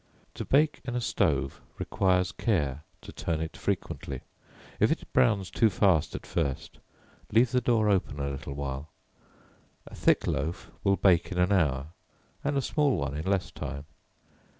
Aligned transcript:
To 0.33 0.43
bake 0.45 0.81
in 0.85 0.95
a 0.95 0.99
stove 0.99 1.61
requires 1.77 2.31
care 2.31 2.81
to 3.03 3.11
turn 3.11 3.39
it 3.39 3.55
frequently; 3.55 4.21
if 4.79 4.91
it 4.91 5.03
browns 5.13 5.51
too 5.51 5.69
fast 5.69 6.15
at 6.15 6.25
first, 6.25 6.79
leave 7.31 7.51
the 7.51 7.61
door 7.61 7.87
open 7.87 8.19
a 8.19 8.31
little 8.31 8.55
while; 8.55 8.89
a 9.85 9.93
thick 9.93 10.25
loaf 10.25 10.71
will 10.83 10.95
bake 10.97 11.31
in 11.31 11.37
an 11.37 11.51
hour, 11.51 11.89
and 12.43 12.57
a 12.57 12.63
small 12.63 12.97
one 12.97 13.15
in 13.15 13.25
less 13.29 13.51
time. 13.51 13.85